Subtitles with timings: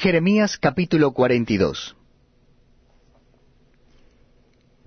[0.00, 1.94] Jeremías capítulo 42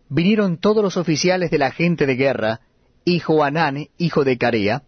[0.09, 2.62] Vinieron todos los oficiales de la gente de guerra,
[3.05, 4.81] y Joanán, hijo de Carea,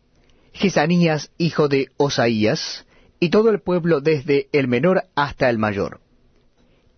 [0.51, 2.87] Jesanías, hijo de Osaías,
[3.19, 6.01] y todo el pueblo desde el menor hasta el mayor.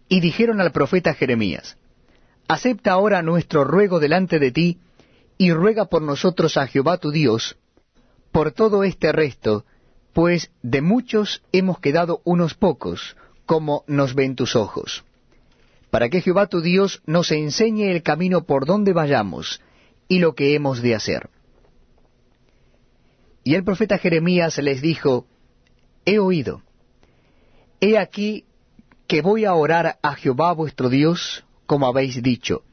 [0.08, 1.76] Y dijeron al profeta Jeremías,
[2.48, 4.80] Acepta ahora nuestro ruego delante de ti,
[5.38, 7.58] y ruega por nosotros a Jehová tu Dios,
[8.32, 9.66] por todo este resto,
[10.18, 15.06] pues de muchos hemos quedado unos pocos, como nos ven tus ojos.
[15.92, 19.62] Para que Jehová tu Dios nos enseñe el camino por donde vayamos,
[20.08, 21.30] y lo que hemos de hacer.
[23.44, 25.28] Y el profeta Jeremías les dijo,
[26.04, 26.64] He oído.
[27.80, 28.46] He aquí
[29.06, 32.64] que voy a orar a Jehová vuestro Dios, como habéis dicho.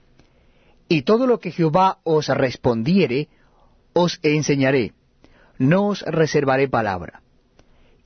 [0.88, 3.28] Y todo lo que Jehová os respondiere,
[3.92, 4.94] os enseñaré,
[5.58, 7.20] no os reservaré palabra.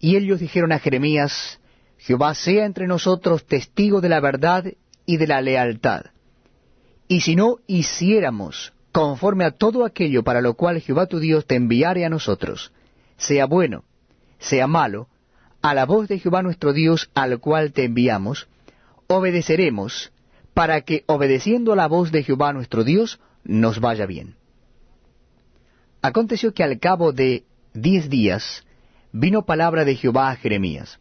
[0.01, 1.61] Y ellos dijeron a Jeremías,
[1.99, 4.65] Jehová sea entre nosotros testigo de la verdad
[5.07, 6.07] y de la lealtad.
[7.09, 11.57] Y si no hiciéramos conforme a todo aquello para lo cual Jehová tu Dios te
[11.57, 12.73] enviare a nosotros,
[13.17, 13.85] sea bueno,
[14.39, 15.09] sea malo,
[15.63, 18.49] a la voz de Jehová nuestro Dios al cual te enviamos,
[19.07, 20.13] obedeceremos,
[20.55, 24.37] para que obedeciendo a la voz de Jehová nuestro Dios nos vaya bien.
[26.03, 28.65] Aconteció que al cabo de diez días
[29.13, 30.99] vino palabra de Jehová a Jeremías.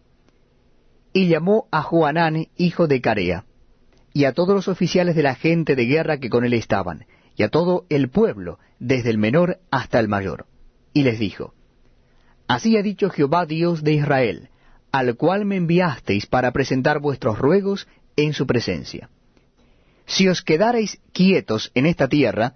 [1.13, 3.45] Y llamó a Joanán, hijo de Carea,
[4.13, 7.43] y a todos los oficiales de la gente de guerra que con él estaban, y
[7.43, 10.45] a todo el pueblo, desde el menor hasta el mayor.
[10.93, 11.53] Y les dijo,
[12.47, 14.49] Así ha dicho Jehová Dios de Israel,
[14.91, 19.09] al cual me enviasteis para presentar vuestros ruegos en su presencia.
[20.05, 22.55] Si os quedareis quietos en esta tierra,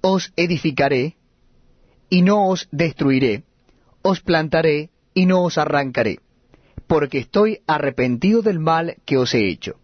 [0.00, 1.16] os edificaré,
[2.08, 3.42] y no os destruiré,
[4.10, 6.20] os plantaré y no os arrancaré,
[6.86, 9.76] porque estoy arrepentido del mal que os he hecho.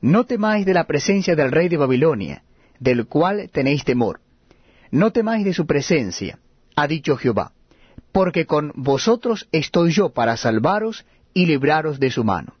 [0.00, 2.44] No temáis de la presencia del rey de Babilonia,
[2.78, 4.20] del cual tenéis temor.
[4.90, 6.38] No temáis de su presencia,
[6.76, 7.52] ha dicho Jehová,
[8.12, 11.04] porque con vosotros estoy yo para salvaros
[11.34, 12.54] y libraros de su mano.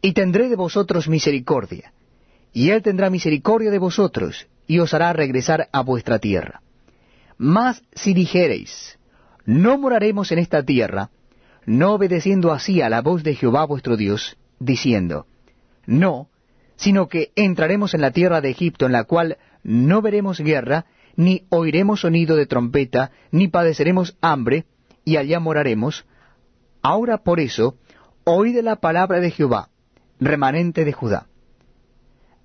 [0.00, 1.92] Y tendré de vosotros misericordia,
[2.52, 6.60] y él tendrá misericordia de vosotros, y os hará regresar a vuestra tierra.
[7.36, 8.97] Mas si dijereis,
[9.48, 11.08] no moraremos en esta tierra,
[11.64, 15.26] no obedeciendo así a la voz de Jehová vuestro Dios, diciendo,
[15.86, 16.28] no,
[16.76, 20.84] sino que entraremos en la tierra de Egipto, en la cual no veremos guerra,
[21.16, 24.66] ni oiremos sonido de trompeta, ni padeceremos hambre,
[25.06, 26.04] y allá moraremos.
[26.82, 27.78] Ahora por eso,
[28.24, 29.70] oíd la palabra de Jehová,
[30.20, 31.26] remanente de Judá.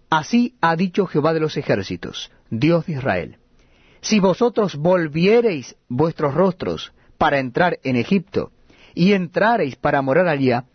[0.10, 3.40] Así ha dicho Jehová de los ejércitos, Dios de Israel
[4.04, 8.52] si vosotros volviereis vuestros rostros para entrar en Egipto,
[8.94, 10.66] y entrareis para morar allá,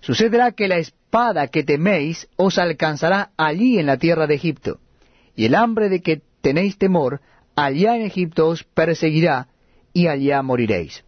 [0.00, 4.78] sucederá que la espada que teméis os alcanzará allí en la tierra de Egipto,
[5.34, 7.20] y el hambre de que tenéis temor
[7.56, 9.48] allá en Egipto os perseguirá,
[9.92, 11.04] y allá moriréis.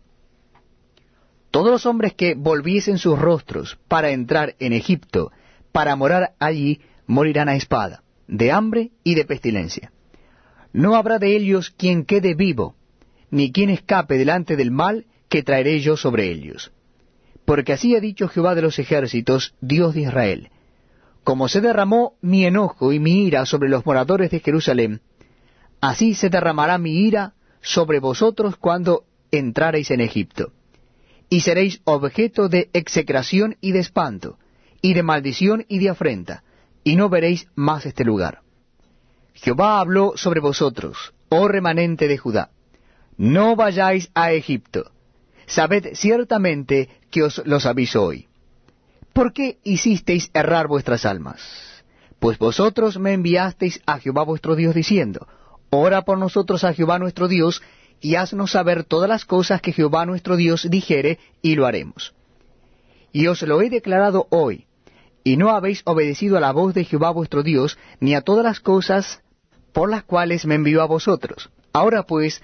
[1.53, 5.31] Todos los hombres que volviesen sus rostros para entrar en Egipto,
[5.71, 9.93] para morar allí, morirán a espada, de hambre y de pestilencia
[10.73, 12.75] no habrá de ellos quien quede vivo,
[13.31, 16.73] ni quien escape delante del mal que traeré yo sobre ellos.
[17.45, 20.51] Porque así ha dicho Jehová de los ejércitos, Dios de Israel,
[21.25, 25.01] como se derramó mi enojo y mi ira sobre los moradores de Jerusalén,
[25.81, 30.53] así se derramará mi ira sobre vosotros cuando entrareis en Egipto.
[31.29, 34.39] Y seréis objeto de execración y de espanto,
[34.83, 36.43] y de maldición y de afrenta,
[36.85, 38.41] y no veréis más este lugar.
[39.35, 42.51] Jehová habló sobre vosotros, oh remanente de Judá.
[43.17, 44.91] No vayáis a Egipto.
[45.47, 48.29] Sabed ciertamente que os los aviso hoy.
[49.13, 51.41] ¿Por qué hicisteis errar vuestras almas?
[52.19, 55.27] Pues vosotros me enviasteis a Jehová vuestro Dios diciendo,
[55.71, 57.63] Ora por nosotros a Jehová nuestro Dios,
[58.01, 62.15] y haznos saber todas las cosas que Jehová nuestro Dios dijere, y lo haremos.
[63.13, 64.67] Y os lo he declarado hoy,
[65.25, 68.61] y no habéis obedecido a la voz de Jehová vuestro Dios, ni a todas las
[68.61, 69.22] cosas
[69.73, 71.51] por las cuales me envió a vosotros.
[71.73, 72.41] Ahora pues,